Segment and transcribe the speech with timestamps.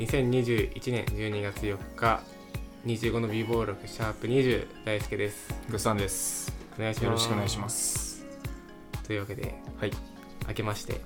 [0.00, 2.22] 2021年12月4日
[2.86, 5.54] 25の b 暴録シャープ20大輔です。
[5.68, 6.50] グッサンです。
[6.78, 7.04] お願いします。
[7.04, 8.24] よろしくお願いします。
[9.06, 9.90] というわけではい。
[10.48, 11.02] 明けまして。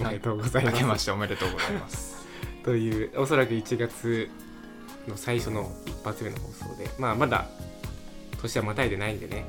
[0.00, 2.24] おめでとうございます、明けましておめでとうございます。
[2.64, 4.30] というおそらく1月
[5.06, 7.46] の最初の一発目の放送でまあまだ
[8.40, 9.44] 年はまたいでないんでね。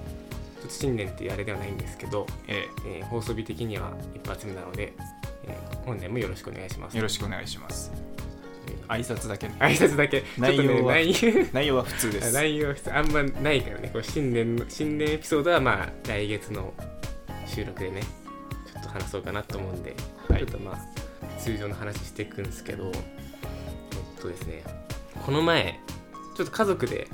[0.59, 3.03] ちょっと新年っていうあれではないんですけど、ええ。
[3.03, 4.91] ー放送日的には一発目なので、
[5.45, 6.95] えー本年もよろしくお願いします。
[6.95, 8.08] えよろしくお願いします
[8.89, 9.48] 挨拶だけ。
[9.48, 10.24] ね挨拶だけ。
[10.38, 11.46] 内容ねは内容。
[11.54, 12.34] 内容は普通です。
[12.36, 13.89] 内容はあんまないからね。
[13.93, 16.74] こう新年の新年エピソードはまあ来月の
[17.46, 19.96] 収録でねちょっと話そうかなと思うんで、
[20.28, 20.39] はい。
[20.39, 24.64] ちょっとまあ通常の話していくんですけどえっとですね
[25.26, 25.79] この前
[26.36, 27.07] ちょっと家族で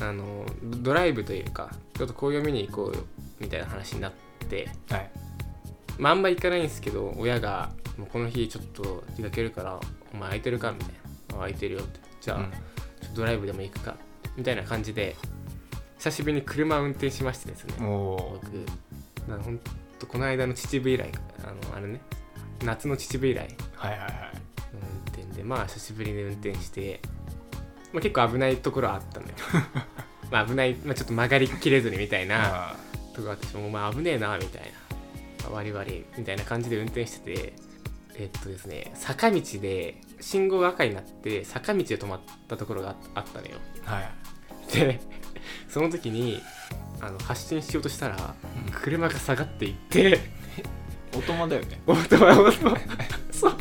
[0.00, 3.04] あのドライブというかちょっと紅葉見に行こうよ
[3.40, 4.12] みたいな話になっ
[4.48, 5.10] てはい。
[5.98, 9.80] まああんま行かないんですけど親がもうこの日ちょっと出かけるから
[10.12, 10.72] お前空いてるか？
[10.72, 10.94] みたいな。
[11.36, 12.00] あ空いてるよって。
[12.20, 12.52] じゃあ、うん。
[13.14, 13.96] ドライブでも行くか？
[14.36, 15.16] みたいな感じで
[15.98, 17.74] 久しぶりに車を運転しましてですね。
[17.78, 18.66] 僕。
[19.28, 19.58] なほん
[19.98, 21.10] とこの間の秩父以来
[21.44, 22.00] あのあれね。
[22.64, 23.48] 夏の秩父以来。
[23.74, 24.10] はいはいはい。
[24.10, 27.00] の運転でまあ久しぶりに運転して、
[27.92, 29.34] まあ、結構危ないところはあったのよ。
[30.30, 32.76] まあ危ない、まあ、ちょっと曲がりきれずにみたいなあ
[33.14, 35.50] とこがあってもうまあ危ねえなみたいな。
[35.50, 37.52] 割り割りみたいな感じで運転してて
[38.16, 43.52] えっとですね坂道で信号が赤になって坂道で止まったところがああったのよ。
[43.84, 44.12] ーはい。
[44.72, 45.00] で
[45.68, 46.40] その時に
[47.00, 48.34] あの発進しようとしたら
[48.66, 48.72] うん。
[48.72, 50.20] 車が下がっていって
[51.14, 51.80] オートマだよね。
[51.86, 52.78] オートマオートマ
[53.32, 53.56] そう。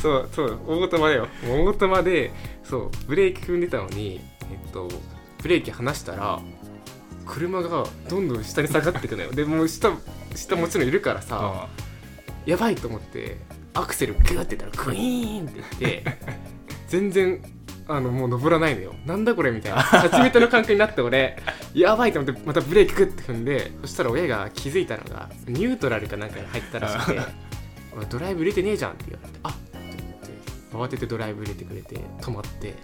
[0.00, 1.28] そうそうオートマだよ。
[1.48, 2.32] オートマで
[2.64, 4.88] そうブレーキ踏んでたのにえっと
[5.42, 6.40] ブレーキ離したら
[7.24, 9.30] 車がどんどん下に下がっていくのよ。
[9.30, 9.90] でもう下
[10.34, 11.68] 下もちろんいるからさあ
[12.46, 13.38] やばいと思って
[13.74, 16.18] アクセルグーって言ったらグイーンって言って
[16.88, 17.42] 全然
[17.88, 18.94] あのもう登らないのよ。
[19.06, 19.82] なんだこれみたいな。
[19.82, 21.36] 初めての感覚になって俺
[21.74, 27.20] やばいと思ってまたブレーキグッて踏んでそしたら親が気づいたのがニュートラルかなんかに入ったらしくて
[27.98, 32.70] 「おいドライブ入れてねえじゃん」って言われて「あっ」って言って慌ててドライブ入れてくれて止まって。
[32.70, 32.74] っ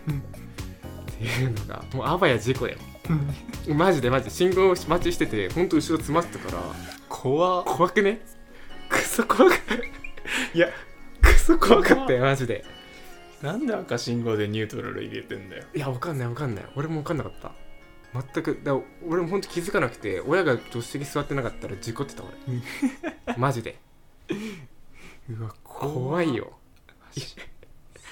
[1.20, 2.78] ていうのがもうあばや事故だよ
[3.68, 4.30] マジでマジで。
[4.30, 6.62] 信号待ちしててほんと後ろ詰まってたから
[7.08, 7.64] 怖っ。
[7.64, 8.20] 怖くね？
[8.88, 9.74] クソ怖かった
[10.54, 10.68] いや
[11.22, 12.64] クソ怖かったよマジで。
[13.42, 15.64] なんで赤信号でニュートラル入れてんだよ。
[15.74, 16.64] いやわかんないわかんない。
[16.74, 17.52] 俺もわかんなかった。
[18.12, 18.74] 全くだ
[19.06, 22.32] 俺もほんと気づかなくて親が助手席座ってなかったら事故ってた俺。
[23.36, 23.78] マジで。
[25.30, 26.58] うわ怖いよ。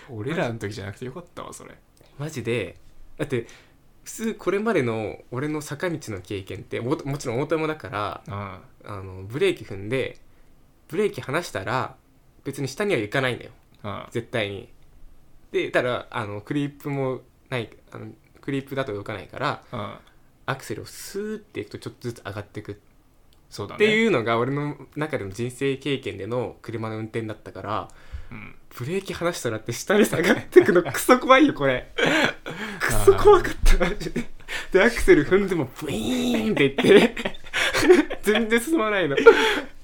[0.09, 1.75] 俺らの時じゃなくてよかったわそれ。
[2.19, 2.77] マジで。
[3.17, 3.47] だって
[4.05, 8.61] 普通これまでの俺の坂道の経験ってももちろんオートマだからあ。
[8.85, 10.21] あのブレーキ踏んで
[10.89, 11.97] ブレーキ離したら
[12.47, 13.51] 別に下には行かないんだよ。
[13.83, 14.69] あ絶対に。
[15.51, 17.21] でただあのクリップも
[17.51, 18.07] ないあの
[18.41, 20.01] クリップだと動かないからあ
[20.47, 22.73] アクセルをスーっていくとちょっとずつ上がっていく。
[22.73, 22.77] っ
[23.51, 23.79] そうだね。
[23.79, 27.89] ていうのが俺の中での人生経験での車の運転だったから
[28.31, 28.55] うん。
[28.79, 31.93] ブレーキ離したらって下に下がっていくのクソ怖いよこれ。
[32.79, 34.25] クソ怖かったマジで。
[34.73, 37.15] でアクセル踏んでもブイーンっていって
[38.23, 39.17] 全然進まないの。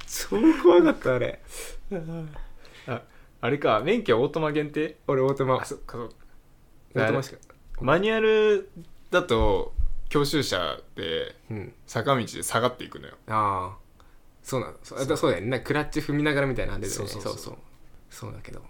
[0.07, 1.41] 超怖かったあれ
[3.43, 4.97] ああれか免許オートマ限定？
[5.07, 5.61] 俺オートマ。
[5.61, 6.15] あそっかそっか。
[6.95, 7.37] オートマしか。
[7.81, 8.71] マニュアル
[9.11, 9.75] だと
[10.09, 11.73] 教習車でうん。
[11.87, 13.15] 坂道で下がっていくのよ。
[13.27, 14.05] ああ。
[14.43, 14.75] そうなの。
[14.83, 15.05] そう。
[15.05, 15.51] そうそうだよね。
[15.51, 16.95] なんかクラッチ踏みながらみたいなのあるよね。
[16.95, 17.37] そうそうそう。
[17.37, 17.57] そう
[18.09, 18.33] そう。
[18.33, 18.63] だけど。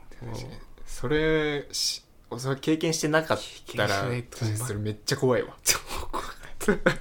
[0.86, 2.02] それし
[2.38, 3.38] それ経験してなかっ
[3.76, 5.54] たら経験しないとそれめっちゃ怖いわ。
[5.64, 5.78] 超
[6.10, 6.92] 怖かった。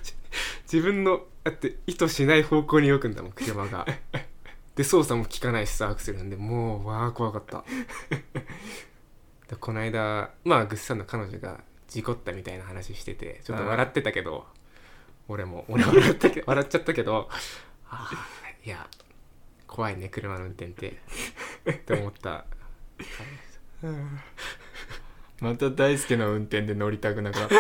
[0.64, 3.86] 自分のだって意図しない方向に動くんだもん車が
[4.81, 7.64] で操作も効かないしさアクセルなんでもうわあ怖かった。
[9.47, 14.47] でこの間まあグッサンの彼女が事故ったみたいな話しててちょっと笑ってたけど
[15.28, 17.30] 俺も俺笑ったけ笑っちゃったけど
[17.90, 18.88] あーいや
[19.68, 21.00] 怖いね車の運転って
[21.70, 22.46] って思った。
[25.41, 27.56] また大輔の運転で乗りたくなくなった。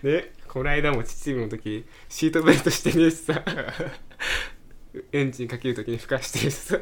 [0.02, 3.44] でこの間も秩父の時シートベルトしてねえしさ
[5.12, 6.78] エンジンかける時に吹かしてさ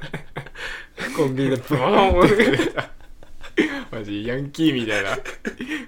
[1.17, 2.97] コンビニでブーン
[3.91, 5.19] マジヤンキーみたいな。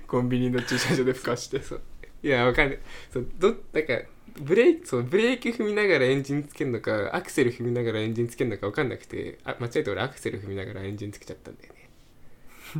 [0.06, 1.82] コンビニの駐車場でふかしてそう。
[2.22, 2.78] いやわかんない。
[3.12, 4.00] そうどなんか
[4.40, 11.88] ブレーキそうブレーキ踏みながらエンジンつけるのかアクセル踏みながらエンジンつけるのかわかんなくてあ間違えて俺アクセル踏みながらエンジンつけちゃったんだよね。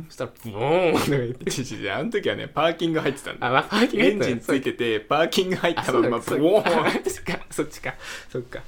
[0.07, 1.51] そしたらブーンとか言って。
[1.51, 7.39] ちちちあの時はねパーキング入ってたんだあ、まあ、パーキングエンジンついててパーキング入っあたままブーンそっちか。
[7.51, 7.95] そっちか。
[8.29, 8.63] そっか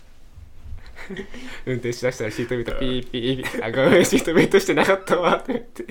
[1.66, 3.44] 運転しだしたらシートベルトピーピー。
[3.44, 5.86] ピーあごめんシートベルトしてなかったわって言って。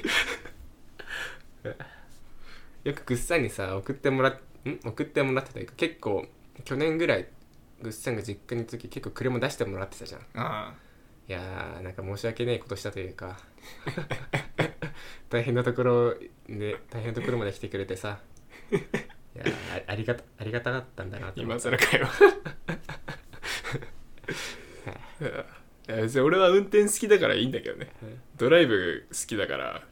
[2.84, 4.34] よくぐっさんにさ送ってもらっ
[4.64, 4.80] ん？
[4.88, 6.26] 送ってもらってた結構
[6.64, 7.28] 去年ぐらい
[7.82, 10.20] ぐっさんが実家にいた時結構車出してもらってたじゃん。
[10.34, 10.74] あ
[11.28, 13.38] いやーなんか申し訳ねえことしたというか。
[15.30, 16.14] 大変なところ
[16.48, 18.18] で大変なところまで来てくれてさ。
[18.72, 19.52] いやー
[19.86, 22.08] あありがたありがたかったんだなって更かよ
[26.02, 27.88] 別に俺は運転好きだからいいんだけどね。
[28.36, 29.82] ドライブ好きだから。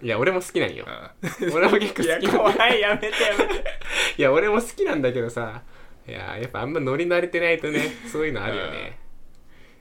[0.00, 0.84] いや俺も好きなんよ。
[0.88, 1.14] あ
[1.52, 2.26] 俺も結構好き。
[2.26, 3.64] なん怖いやめてやめて。
[4.18, 5.62] いや俺も好きなんだけどさ。
[6.06, 8.98] いやーやっぱあんま乗り慣れてないとねそういうのあるよね。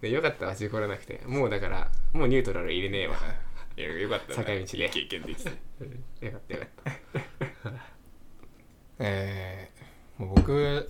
[0.02, 1.22] でよかったわ事故らなくて。
[1.26, 3.16] もうだからもうニュートラル入れねえわ。
[3.78, 4.34] いやよかったね。
[4.36, 4.90] 坂道で。
[4.90, 5.50] 経験できて
[6.26, 6.94] よかったよかっ
[7.64, 7.72] た。
[9.00, 10.90] えー、もう僕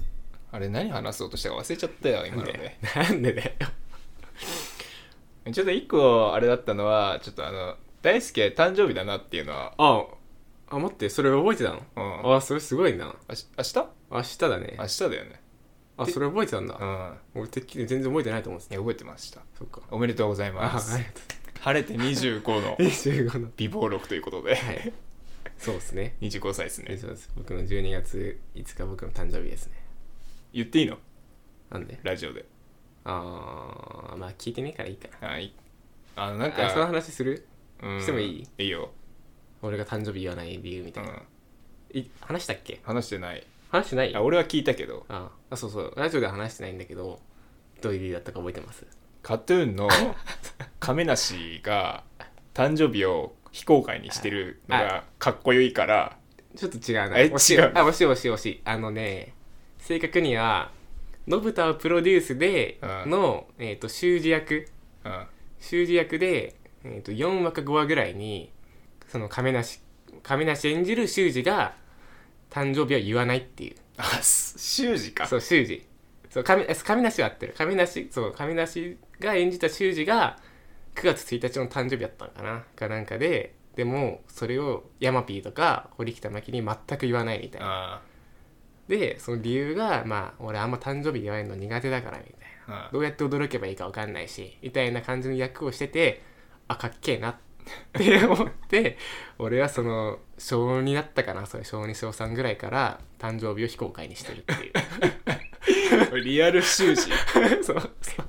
[0.51, 3.51] あれ何話そうとしたか忘れちゃったよ今のねなんでだよ
[5.51, 9.73] ちょっと一個あれだったのはちょっとあの大輔誕生日だなっていうのは。
[9.77, 10.05] あ
[10.69, 11.81] あ待ってそれ覚えてたの？
[12.23, 12.35] うん。
[12.35, 13.15] あそれすごいな。
[13.27, 13.87] あし明日？
[14.11, 14.75] 明日だね。
[14.77, 15.41] 明日だよね。
[15.97, 16.77] あそれ覚えてたんだ。
[16.79, 17.41] うん。
[17.41, 18.75] 俺てっきり全然覚えてないと思ってた。
[18.75, 19.41] いや覚えてました。
[19.57, 19.81] そっか。
[19.89, 20.99] おめでとうございあます
[21.61, 23.49] 晴れて25の う25の。
[23.55, 24.55] 美貌録ということで。
[24.55, 24.93] はい。
[25.57, 26.15] そうですね。
[26.21, 26.97] 25歳ですね。
[26.97, 27.31] そうです。
[27.35, 29.73] 僕の12月5日僕の誕生日ですね。
[30.53, 30.97] 言っていいの？
[31.71, 31.99] なんで？
[32.03, 32.45] ラジオで
[33.05, 35.07] ああまあ聞いてねえからいいか。
[35.21, 35.53] なはい。
[36.15, 37.47] あのなんあそのか話する？
[37.81, 38.01] うん。
[38.01, 38.47] してもいい？
[38.57, 38.91] いいよ、
[39.61, 42.79] 俺が誕生日言わない理由みたいな、うん、い話したっけ？
[42.83, 43.45] 話してない。
[43.69, 44.15] 話してない？
[44.15, 45.05] あ俺は聞いたけど。
[45.09, 45.93] ああそうそう。
[45.95, 47.19] ラジオでは話してないんだけど
[47.81, 48.85] どういう理由だったか覚えてます？
[49.21, 49.89] カトゥーンの
[50.79, 52.03] 亀梨が
[52.53, 56.17] 誕生日を非公開にしてるのがかっこよいから。
[56.55, 57.19] ちょっと違うな。
[57.19, 57.53] え惜しい。
[57.53, 58.61] 違うあ惜しい惜しい惜しい。
[58.65, 59.33] あのね
[59.79, 60.71] 正確には
[61.29, 63.11] 信太をプロデュースでうん。
[63.11, 64.67] の、えー、と修二役。
[65.03, 65.25] うん。
[65.59, 68.51] 修二役で、えー、と4話か5話ぐらいに
[69.07, 69.79] その亀梨
[70.23, 71.75] 亀梨演じる修二が
[72.49, 73.75] 誕生日は言わないっていう。
[73.97, 75.27] あ修二か。
[75.27, 75.85] そう修二
[76.29, 77.55] そう亀亀梨は合ってる。
[77.57, 80.37] 亀梨そう亀梨が演じた修二が
[80.95, 82.63] 9月1日の誕生日やったのかな。
[82.75, 87.67] かなんかででもそれをヤマピーとか堀北真希に全く言わないみたいな。
[87.67, 88.01] あ
[88.87, 92.33] でその理由がまあ俺あんま誕生日言われるの苦手だからみたい
[92.67, 92.87] な。
[92.87, 96.21] あどうやって驚けばいいか分かんないしみたいな感じの役をしてて
[96.67, 97.31] あかっけえな。
[97.31, 97.35] っ
[97.93, 98.97] て思って
[99.39, 101.45] 俺はその小2だったかな。
[101.45, 104.71] それ小2小3ぐらいから誕生日を非公開にしてるってい
[106.13, 106.21] う。
[106.23, 106.95] リアル修二
[107.63, 108.27] そうそう。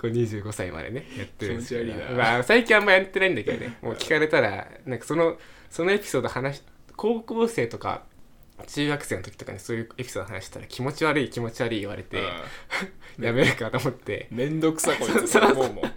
[0.00, 1.84] これ25歳までねやってるんですけど。
[1.84, 2.16] 気持ち悪いな。
[2.16, 3.78] まあ最近あんまやってないんだけどね。
[3.82, 5.38] もう聞かれたらなんかその
[5.70, 6.62] そのエピソード話し
[6.96, 8.04] 高校生とか
[8.66, 12.22] 中学生の時とかにそういうエピソード話したら気持ち悪い気持ち悪い言われて
[13.18, 14.28] やめるかと思って。
[14.30, 15.26] めんどくさこいつ。
[15.28, 15.72] そうもう。
[15.72, 15.92] もう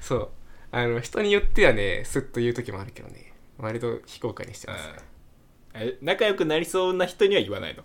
[0.00, 0.28] そう。
[0.72, 3.32] あの人によってはねスッと言う時もあるけどね。
[3.58, 4.94] 割と非公開にしてますね。
[5.74, 7.84] え仲良くなりそうな人には言わないの？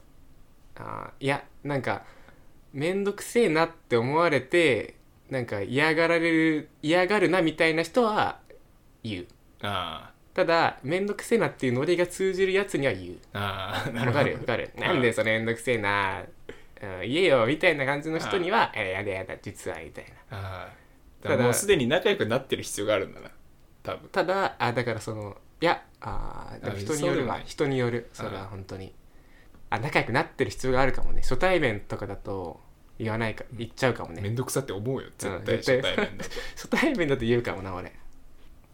[0.76, 2.06] あーいやなんか
[2.74, 4.96] めんどくせえなって思われて
[5.30, 8.40] なんか嫌がられる嫌がるなみたいな人は
[9.04, 9.28] 言う。
[9.62, 13.18] あただめんどくせえなっていうノリが通じるやつには言う。
[13.34, 14.72] あああなわかるわかる。
[14.78, 16.22] なんでそれめんどくせえな、
[16.82, 20.38] うん、言えよみたいな感じの人には「えやだやだ実は」みたいな。
[20.38, 20.82] ああ
[21.22, 23.30] ただだからもうすでに仲良くなってる必要があるんだな
[23.84, 24.10] 多分。
[24.10, 27.14] ただあだからそのいやあーでもあ人によるわ。
[27.14, 27.44] そうでもない。
[27.46, 28.10] 人による。
[28.14, 28.94] それは本当に。
[29.70, 31.22] あ仲良くなってる必要があるかもね。
[31.22, 32.60] 初対面とかだと
[32.98, 34.22] 言わないか言っちゃうかもね。
[34.22, 35.10] めんどくさって思うよ。
[35.18, 35.96] 絶うん対絶対。
[35.96, 37.92] 初対面だと 初対面だと言うかもな俺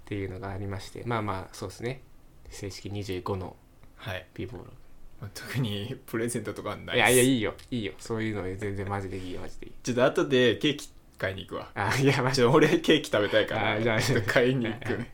[0.07, 2.01] っていうのがありましてまあまあそうですね。
[2.49, 3.57] 正式25の
[3.97, 4.25] はい。
[4.33, 4.71] 美貌録
[5.19, 7.53] まあ特にプレゼントとかはないいやいやいいいよ。
[7.71, 7.91] いいよ。
[7.99, 9.41] そういうの全然マジでいいよ。
[9.41, 9.73] マジでいい。
[9.83, 11.69] ちょっと後でケーキ買いに行くわ。
[11.75, 14.85] あいやマジちょっと俺ケーキ食べたいからあじゃあちょっと買いに行く。
[14.85, 15.03] はいはい。
[15.03, 15.13] ね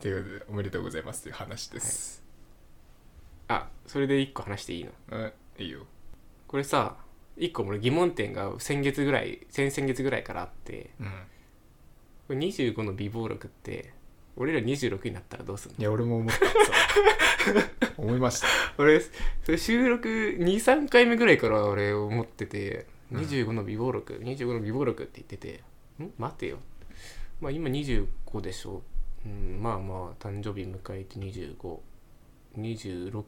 [0.00, 2.22] ということでおめでとうございますという話です、
[3.48, 4.92] あそれで1個話していいの？
[5.10, 5.80] うんいいよ。
[6.46, 6.98] これさ
[7.36, 11.10] 1個俺疑問点が先月ぐらい先々月ぐらいからあってうん
[12.26, 13.92] これ25の美貌録って
[14.36, 15.76] 俺ら26になったらどうすんの？
[15.78, 17.92] いや俺も思った。
[18.02, 18.46] 思いました。
[18.78, 19.10] 俺そ
[19.52, 25.62] れ収録23回目ぐらいから俺思っててうん25の美貌録、25の美貌録って言ってて
[26.02, 26.12] ん？
[26.18, 26.58] 待てよ。
[27.40, 28.06] まあ今25
[28.40, 28.82] でしょ、
[29.24, 31.18] うん、まあまあ誕生日迎えて
[32.56, 33.22] 2526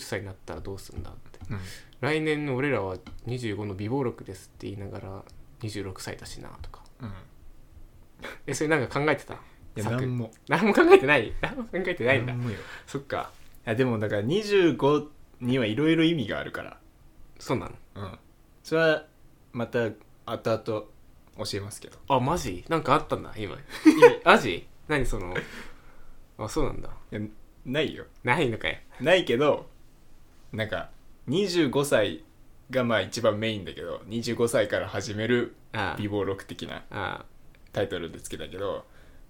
[0.00, 1.40] 歳になったらどうすんだって。
[1.50, 1.58] うん。
[2.00, 5.24] 来年の俺らは25の美貌録ですって言いながら
[5.60, 6.82] 26歳だしなとか。
[7.00, 7.12] うん
[8.46, 9.34] えそれなんか考えてた？
[9.34, 9.38] い
[9.76, 9.96] や策。
[9.96, 10.30] 何も。
[10.48, 11.32] 何も考えてない。
[11.40, 12.34] 何も考えてないんだ。
[12.86, 13.30] そっか。
[13.66, 15.08] いやでもだから25
[15.40, 16.78] にはいろいろ意味があるから。
[17.38, 17.74] そうなの？
[17.96, 18.18] うん。
[18.62, 19.04] それは
[19.52, 19.90] また
[20.26, 21.98] 後々教えますけど。
[22.08, 22.64] あマジ？
[22.68, 23.56] なんかあったんだ今。
[24.24, 24.66] マジ？
[24.88, 25.34] 何その？
[26.38, 26.90] あそうなんだ。
[27.12, 27.20] いや
[27.66, 28.04] ないよ。
[28.22, 29.68] ないのかよないけど
[30.52, 30.90] なんか
[31.28, 32.24] 25歳
[32.70, 37.24] がまあ一番メインだけど25歳から始めるあ美貌録的なあ
[37.74, 38.84] タイトルでつけたけど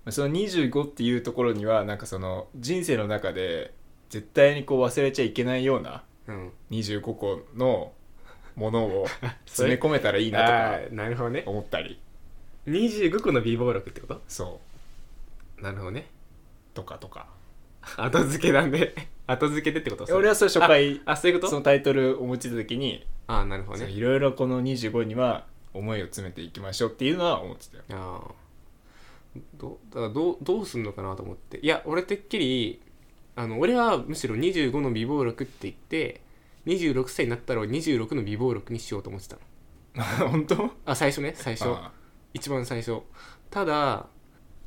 [0.05, 3.75] まあその25っていうところにはなんかその人生の中で
[4.11, 6.53] 絶対にこう忘れちゃいけないようなうん。
[6.71, 7.93] 25個の
[8.57, 9.07] ものを
[9.47, 10.47] 詰め込めたらいいなと
[10.89, 11.43] かなるほどね。
[11.47, 11.99] 思ったり。
[12.67, 14.21] 25個の美貌録ってこと？
[14.29, 14.61] そ
[15.59, 15.63] う。
[15.63, 16.07] なるほどね。
[16.73, 17.27] とかとか。
[17.97, 18.95] 後付けなんで
[19.27, 20.15] 後付けでってこと？
[20.15, 21.01] 俺はそれ初回。
[21.05, 21.51] あそういうこと？
[21.51, 23.91] そのタイトル思いついた時にああなるほどね。
[23.91, 27.85] いろいろこの25には思いを詰めていきましょうっていうのは思ってたよ。
[27.91, 28.35] ああ。
[29.55, 31.59] どだからどうどうすんのかなと思って。
[31.59, 32.81] いや俺てっきり
[33.37, 36.23] あの俺はむしろ25の美貌録って言って
[36.67, 39.43] 26歳になったら26の美貌録にしようと思ってたの。
[40.31, 40.71] 本当？
[40.87, 41.69] あ最初ね最初。
[41.69, 41.93] あ
[42.33, 43.01] 一番最初。
[43.51, 44.07] ただ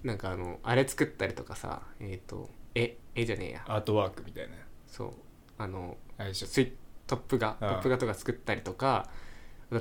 [0.04, 3.64] なんかあのあれ作ったりとかさえっ、と絵絵じゃねえや。
[3.68, 4.56] アートワークみたいな。
[4.88, 5.14] そう。
[5.58, 6.48] あのあれでしょ。
[6.48, 6.74] ツイ
[7.08, 9.10] トップ画トップ画とか作ったりとか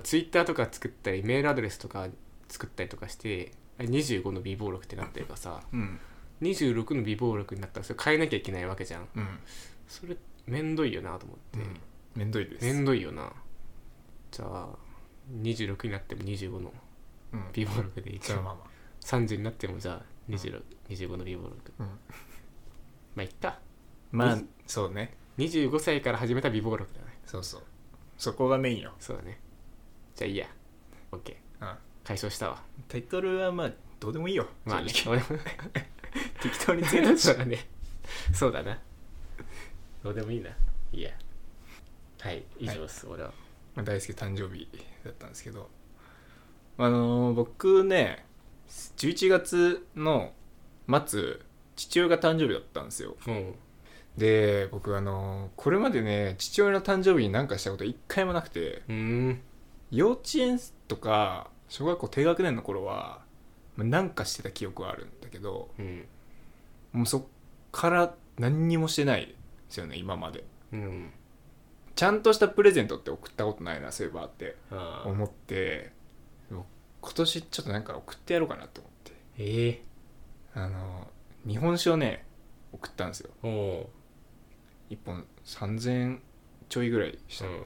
[0.03, 2.09] ツイッターとか作ったりメールアドレスとか
[2.49, 6.01] 作ったりとかしてあれ25の美貌録ってなってるからさうん。
[6.43, 9.09] 26の美貌録になったらそれ変えなきゃいけないわけじゃん。
[9.17, 9.29] うん
[9.89, 10.17] それ
[10.47, 11.81] めんどいよなと思って、うん。
[12.15, 12.65] めんどいです。
[12.65, 13.33] めんどいよな。
[14.31, 14.69] じゃあ
[15.43, 16.73] 26になっても25の
[17.33, 17.45] うん。
[17.53, 18.27] 美貌録でいいか。
[18.27, 18.61] そのまま
[19.03, 21.73] 30になってもじゃあ26 25の美貌録。
[21.79, 21.87] うん。
[21.87, 21.91] ま
[23.19, 23.59] あいっか。
[24.13, 25.17] まあそうね。
[25.39, 27.19] 25歳から始めた美貌録だね。
[27.25, 27.63] そうそう。
[28.19, 28.93] そこがメインよ。
[28.99, 29.41] そうだね
[30.17, 30.47] じゃあいいや。
[31.13, 31.75] OK うん。
[32.05, 32.63] 解消したわ。
[32.89, 33.71] タイトルはまあ
[34.01, 34.47] どうでもいいよ。
[34.65, 34.91] まあね
[36.43, 37.69] 適当につけたしそうだね。
[38.33, 38.79] そうだな。
[40.03, 40.51] どうでもいいな。
[40.93, 41.11] いいや。
[42.21, 43.33] はい以上です、俺は。
[43.75, 44.69] まあ大好き誕生日
[45.05, 45.69] だったんですけど。
[46.79, 48.25] あのー僕ね
[48.69, 50.33] 11月の
[51.07, 51.39] 末
[51.77, 53.17] 父親が誕生日だったんですよ。
[53.27, 53.55] うん。
[54.17, 58.83] で僕あのーこれまでね父親の誕生日に何かしたこと一回もなくて。
[58.89, 59.43] うーん
[59.91, 63.21] 幼稚園とか小学校低学年の頃は
[63.77, 66.07] まあなんかしてた記憶はあるんだけどうん。
[66.93, 67.23] もうそっ
[67.73, 69.35] から何にもしてないで
[69.69, 70.45] すよね今まで。
[70.73, 71.11] うん。
[71.95, 74.57] ちゃんとしたプレゼントって送ったことないなそういえばって
[75.07, 75.93] 思って
[76.51, 76.65] 今
[77.15, 79.13] 年ちょっとなんか送ってやろうかなと思って。
[79.39, 79.83] ええ
[80.55, 81.09] あの
[81.47, 82.25] 日本酒をね
[82.73, 83.31] 送ったんですよ。
[83.43, 83.91] おお
[84.91, 86.23] 1本3000円
[86.69, 87.65] ちょいぐらいしたの、うん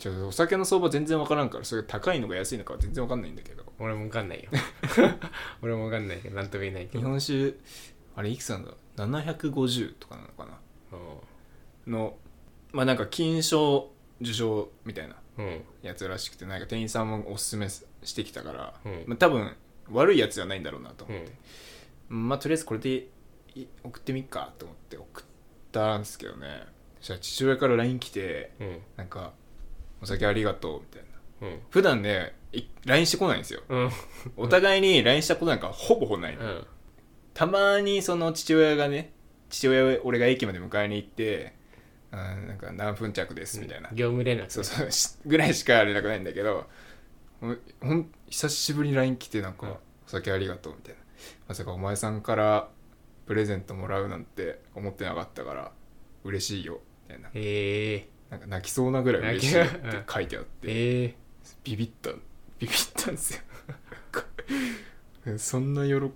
[0.00, 3.64] ちょっとお酒の相場全然わからんからそれ高いのか安いのかは全然わかんないんだけど。
[3.78, 4.50] 俺もわかんないよ。
[5.60, 7.54] 俺もわかんないけどなんとも言えないけ日ど本酒
[8.16, 10.58] あれいくつなんだ750とかなのかな？
[11.86, 12.16] うの
[12.72, 13.90] まあなんか金賞
[14.22, 15.16] 受賞みたいな
[15.82, 19.04] やつらしくてなんか店員さんもおすすめしてきたから、うん。
[19.06, 19.54] まあ、多分
[19.90, 21.32] 悪いやつじゃないんだろうなと思って、
[22.10, 22.28] うん。
[22.28, 23.08] まあとりあえずこれで
[23.54, 25.24] い送ってみっかと思って送っ
[25.72, 26.62] たんですけどね。
[27.00, 28.78] そしたら父親から LINE 来てうん。
[28.96, 29.32] なんか
[30.02, 31.02] 「お酒ありがとう」みたい
[31.40, 31.48] な。
[31.48, 31.60] うん。
[31.70, 33.62] 普段ねい LINE してこないんですよ。
[33.68, 33.90] うん。
[34.36, 36.66] お互いに LINE したことなんかほぼほぼない、うん。
[37.34, 39.12] たまにその父親がね
[39.48, 41.54] 父親を俺が駅まで迎えに行って
[42.12, 44.50] 「あーなんか何分着です」みたいな、業務連絡。
[44.50, 46.66] そうそうしぐらいしか連絡ないんだけど
[47.40, 51.00] ほん久しぶりに LINE 来てなんかうん「お酒ありがとう」みたいな。
[51.48, 52.68] まさかお前さんから
[53.26, 55.72] プレゼントもらうなんて思ってなかったから
[56.24, 57.30] 嬉しいよみたいな。
[57.34, 61.14] ええなんか泣きそうなぐらい嬉しいよって書いてあってええ
[61.64, 62.10] ビビった
[62.58, 63.40] ビビったんですよ。
[65.38, 66.08] そんな喜ぶ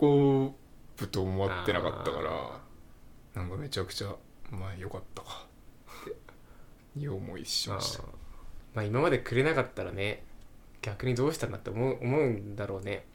[1.11, 2.61] と思ってなかったから
[3.35, 4.15] なんかめちゃくちゃ
[4.51, 5.47] まあよかったか
[6.01, 6.05] っ
[6.95, 8.03] ていう思いしまあました
[8.75, 10.25] まあ今までくれなかったらね
[10.85, 13.07] 逆にどうしたんだって思う思うんだろうね。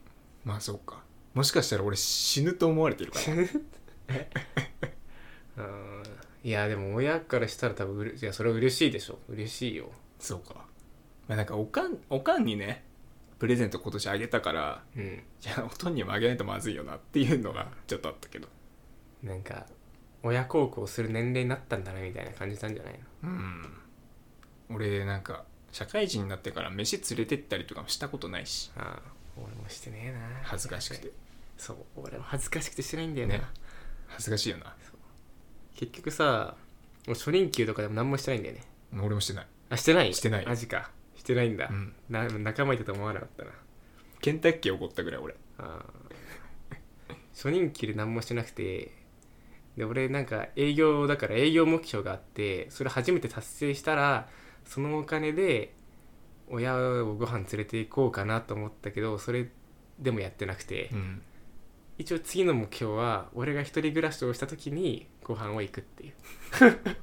[0.44, 1.04] まあそうか。
[1.34, 3.34] もしかしたら俺死ぬと思われてるから。
[5.64, 6.02] うん
[6.42, 9.18] いやでも親からしたら多分うれいやそれは嬉しいでしょ。
[9.28, 9.90] 嬉しいよ。
[10.18, 10.66] そうか。
[11.28, 12.84] まあなんかおかんおかんにね
[13.38, 15.02] プレゼント今年あげたからうん。
[15.04, 18.48] いやおとんにもあげないとまずいよなっていうのがちょっとあったけど。
[19.22, 19.66] なんか
[20.22, 22.92] 親孝行する年齢になったんだなみたいな感じたんじゃない
[23.22, 23.30] の？
[23.30, 23.64] うん。
[24.70, 28.70] 俺なんか社会人になってから飯連れてったりとかもしたことないし。
[28.76, 30.18] ああ俺もしてねえな。
[30.42, 31.10] 恥ずかしくて。
[31.58, 33.42] そう俺も恥ずかしくてしてないんだよな、ね。
[34.08, 34.74] 恥ずかしいよな
[35.80, 36.56] 結局さ
[37.06, 38.60] もう初任給とかでも何もしてないんだよね。
[39.02, 39.46] 俺もしてない。
[39.70, 40.12] あしてない？
[40.12, 40.46] してない。
[40.46, 40.90] マジか。
[41.16, 41.94] してないんだ、うん。
[42.10, 43.50] な仲間いたと思わなかったな。
[44.20, 45.34] ケンタッキー怒ったぐらい俺。
[45.56, 47.14] あー。
[47.32, 48.92] 初任給で何もしてなくて
[49.78, 54.28] で俺なんか営業だから営業目標があってそれ初めて達成したら
[54.66, 55.74] そのお金で
[56.48, 59.48] 親をご飯連れて行こうかなと思ったけどそれ
[59.98, 61.22] でもやってなくて、うん。
[61.96, 66.12] 一応次の目標は俺が一人暮らしをした時にご飯を行くっていう。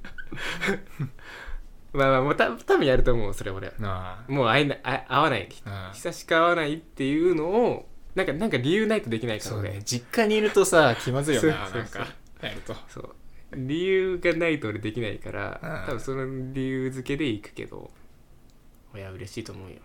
[1.93, 5.49] まあまあもうた多分やると思うそれ俺あもう会えないあ会わない。
[5.65, 9.81] あ久しく会わないっていうのをなんかなんか理由ないとできないから俺そうね。
[9.83, 12.07] 実家にいるとさ気まずいよなそうなんか
[12.41, 12.75] やると。
[12.89, 13.15] そう。
[13.55, 17.89] 理由がないと俺できないからうん多分その理由付けで行くけど
[18.93, 19.77] いや嬉しいと思うよ。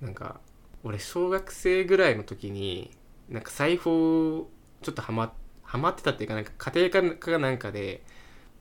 [0.00, 0.40] なんか
[0.82, 2.90] 俺小学生ぐらいの時に
[3.28, 4.48] なんか裁縫
[4.82, 5.32] ちょっとハマ
[5.70, 8.02] ハマってたっていうかなんか家庭科かなんかで、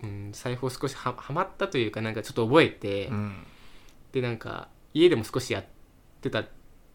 [0.04, 3.48] うん、裁縫少しはハマったというかなんかちょっと覚えて、うん。
[4.12, 5.66] でなんか家でも少しやっ
[6.22, 6.46] てた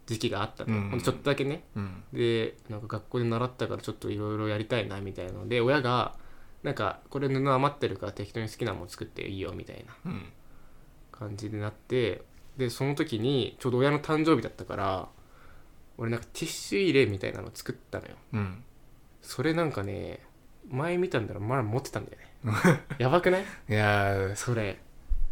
[0.06, 0.90] 時期があったの、うん。
[0.90, 1.64] ほんとちょっとだけね。
[1.74, 2.04] うん。
[2.12, 5.48] でなんか学校で習ったからちょっといろいろやりたいなみたいなの。
[5.48, 6.14] で親が
[6.62, 10.26] なんかこれ布余ってるから適当に好きなもの作っていいよみたいなうん。
[11.10, 12.22] 感じになって
[12.56, 15.08] でその時にちょうど親の誕生日だったから
[15.98, 18.14] 俺なんかティッシュ入れみたいなの作ったのよ。
[18.34, 18.62] うん
[19.24, 20.20] それなんかね
[20.70, 22.80] 前見たんだらまだ持ってたんだよね。
[22.98, 23.44] やばくない？
[23.68, 24.36] いやー。
[24.36, 24.78] それ。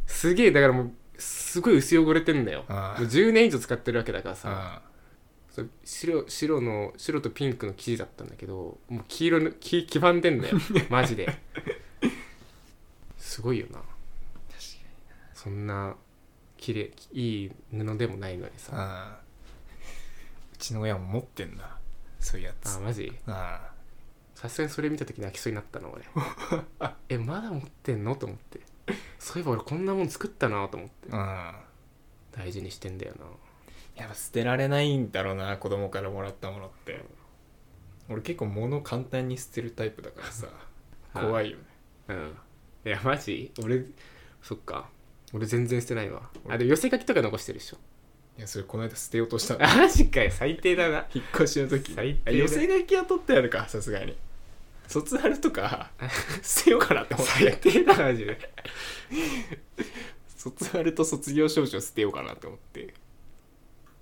[0.06, 2.64] すげえだからもうすごい薄汚れてんだよ。
[2.68, 4.82] あもう10年以上使ってるわけだからさ。
[5.84, 10.56] 白白の白とピンクの生地だったんだけどもう黄色の黄黄ばんでんだよ。
[10.88, 11.38] マジで。
[13.18, 13.80] すごいよな。
[15.34, 15.94] そんな
[16.56, 18.72] 綺麗いい布でもないのにさ。
[18.74, 19.20] あ
[20.54, 21.76] うちの親も持ってんだ
[22.20, 22.76] そういうやつ。
[22.76, 23.12] あマジ？
[23.26, 23.71] あ
[24.42, 26.04] さすがにそれ見た時泣きそうになったの俺。
[27.08, 28.16] えまだ持ってんの？
[28.16, 28.60] と思って。
[29.18, 31.08] そういえば俺こんなもん作ったなと思って。
[31.12, 31.64] あ
[32.32, 33.26] 大事にしてんだよな。
[33.94, 37.04] やっぱ捨てられないんだろうな子供からもらったものって。
[38.08, 40.48] 俺結構物簡単に捨てるタイプだからさ
[41.14, 41.64] 怖いよね。
[42.08, 42.36] うん。
[42.84, 43.52] いやマジ？
[43.62, 43.84] 俺
[44.42, 44.88] そっか。
[45.32, 46.28] 俺全然捨てないわ。
[46.48, 47.78] あでも寄せ書きとか残してるでしょ。
[48.38, 49.60] いやそれこの間捨てようとしたの。
[49.78, 50.30] マジかよ。
[50.32, 51.06] 最低だな。
[51.14, 54.16] 引っ越しの時最低寄せ書きは取ってあるかさすがに
[54.88, 55.90] 卒アルとか
[56.42, 57.32] 捨てようかなって思って。
[57.32, 58.38] 最低だマジで
[60.36, 62.94] 卒アルと卒業証書捨てようかなって思って。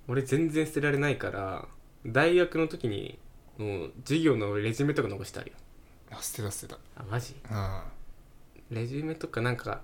[0.07, 1.67] 俺全然捨てられないから
[2.05, 3.19] 大学の時に
[3.57, 5.57] もう授業のレジュメとか残してあるよ
[6.11, 6.79] あ捨てた捨てた。
[6.95, 7.35] あマジ？
[7.49, 7.85] あ
[8.69, 9.83] レジュメとかなんか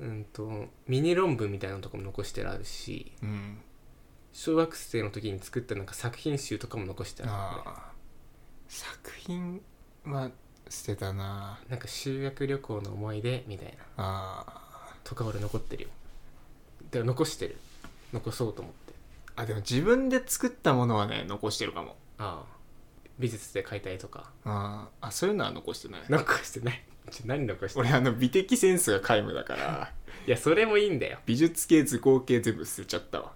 [0.00, 3.58] うんとミニ論文みたいなのとかも残してあるしあうん。
[4.32, 7.92] 小学生の時に作ったなんか作品集とかも残してあるああ
[8.68, 9.60] 作品
[10.10, 10.30] は
[10.68, 11.58] 捨てたな。
[11.68, 13.76] なんか修学旅行の思い出みたいな。
[13.96, 15.88] あとか俺残ってるよ。
[16.90, 17.56] でも残してる。
[18.12, 18.94] 残そうと思って。
[19.36, 21.96] あでも自分で作ったものはね残してるかも。
[22.18, 22.58] ああ。
[23.18, 24.30] 美術で描いた絵とか。
[24.44, 26.00] ああそういうのは残してない。
[26.08, 26.82] 残してない。
[27.10, 29.92] ちょ何残して俺あの美的センスが皆無だから。
[30.26, 31.18] いやそれもいいんだよ。
[31.26, 33.32] 美術系図工系全部捨てちゃったわ。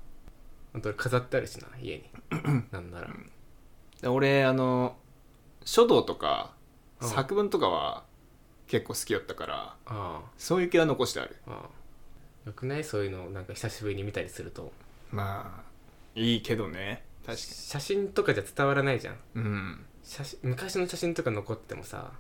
[0.73, 2.11] 本当に飾ってあるしな家に。
[2.71, 3.11] なんなら。
[4.01, 4.97] で俺あの
[5.65, 6.55] 書道とか
[7.03, 7.09] うん。
[7.11, 8.05] 作文とかは
[8.67, 11.37] 結構好きだったからああそういう系は残してある。
[11.47, 12.85] ああよくない？
[12.85, 14.73] そういうのなんか久しぶりに見たりすると。
[15.11, 15.63] まあ
[16.15, 17.05] いいけどね。
[17.27, 19.15] 確か写真とかじゃ伝わらないじゃん。
[19.15, 19.85] にうん。
[20.03, 22.13] 写真昔の写真とか残ってもさ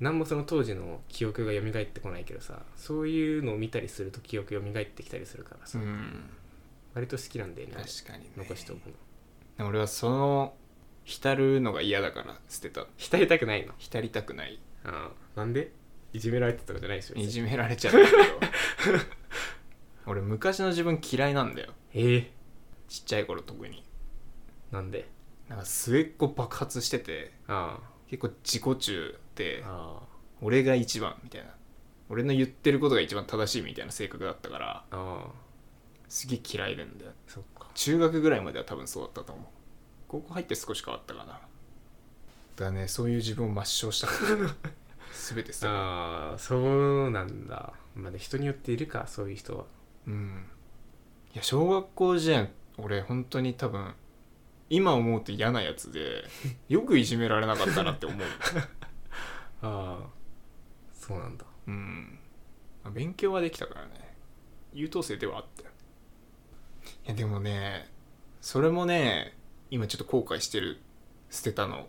[0.00, 6.28] 何もその当時の記憶が蘇ってこないけどさそういうのを見たりすると記憶蘇ってきたりするからさ、うん。
[6.94, 8.30] 割と好きなんだよね確かにね。
[8.36, 8.90] 残しておく
[9.58, 9.68] の。
[9.68, 10.54] 俺はその
[11.08, 12.86] 浸るのが嫌だから捨てた。
[12.98, 13.72] 浸りたくないの？
[13.78, 14.60] 浸りたくない。
[14.84, 15.72] ああなんで？
[16.12, 17.14] いじめられてたとかじゃないでしょ？
[17.14, 18.10] 別にいじめられちゃったけど
[20.04, 21.72] 俺昔の自分嫌いなんだよ。
[21.94, 22.30] ええ
[22.88, 23.82] ちっちゃい頃特に。
[24.70, 25.08] なんで？
[25.48, 27.78] なんか末っ子爆発しててあ
[28.10, 29.64] 結構自己中で
[30.42, 31.48] 俺が一番みたいな。
[32.10, 34.84] 俺の言ってることが一番正しいみたいな性格だったから
[36.10, 37.12] すげえ嫌いなんだよ。
[37.26, 37.68] そっか。
[37.74, 39.46] 中学ぐらいまでは多分そうだったと思う
[40.08, 41.40] 高校入って少し変わったかな。
[42.56, 44.08] だねそういう自分を抹消した
[45.34, 47.72] 全てさああそうなんだ。
[47.94, 49.64] まあね人によっているかそういう人は。
[50.06, 50.46] うん。
[51.34, 53.94] いや小学校時代俺本当に多分
[54.70, 56.24] 今思うと嫌なやつで
[56.68, 58.20] よくいじめられなかったなって思う。
[59.62, 60.06] ああ
[60.92, 61.44] そうなんだ。
[61.66, 62.18] うん。
[62.82, 64.16] まあ勉強はできたからね。
[64.72, 65.70] 優等生ではあったよ。
[67.06, 67.90] いやでもね
[68.40, 69.37] それもね
[69.70, 70.78] 今ちょっと後悔してる
[71.30, 71.86] 捨てたの。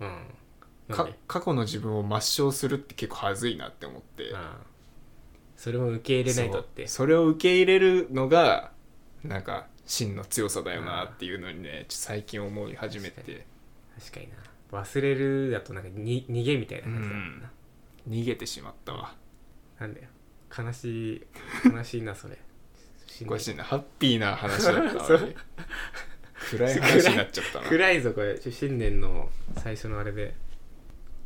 [0.00, 0.94] うん。
[0.94, 4.32] かで過去の自分を抹消するって結構恥ずいなって思って。
[4.34, 4.66] ああ
[5.56, 6.86] それも受け入れないとって。
[6.86, 8.70] それを受け入れるのが
[9.24, 13.46] なんか真の強さだよなっていうのにねちょっと最近思い始めて。
[13.98, 14.28] 確かに。
[14.28, 14.36] な
[14.70, 17.50] 忘れるだとなんかに逃げみたいな感じだもんな、
[18.08, 19.14] 逃げてしまったわ。
[19.80, 20.08] なんだよ。
[20.56, 21.26] 悲しい
[21.74, 22.38] 悲しいなそれ。
[23.06, 25.04] しんどいおかしいなハッピーな話だったわ。
[25.08, 25.34] そう
[26.50, 27.68] 暗い話になっちゃったな。
[27.68, 28.38] 暗いぞこれ。
[28.40, 30.34] 新年の最初のあれで。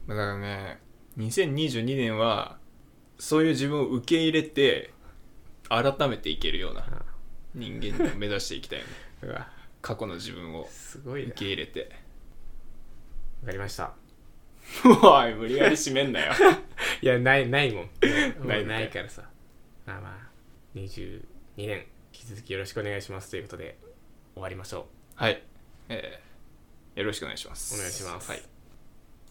[0.08, 0.80] だからね
[1.18, 2.58] 2022年は
[3.18, 4.92] そういう自分を受け入れて
[5.68, 6.84] 改めていけるようなあ
[7.54, 8.84] 人間を目指していきたいよ
[9.34, 9.38] ね。
[9.80, 11.28] 過去の自分をすごいな。
[11.28, 11.90] 受け入れて。
[13.42, 13.94] わかりました。
[14.84, 16.32] おい無理やり締めんなよ。
[17.02, 17.90] いやないないもん。
[18.46, 19.28] ないないからさ。
[19.86, 21.22] まあまあ22
[21.56, 23.76] 年引き続きよろしくお願いしますということで
[24.34, 24.86] 終わりましょ
[25.22, 25.40] はい、
[25.88, 27.74] えーよろしくお願いします。
[27.76, 28.28] お願いします。
[28.28, 28.51] はい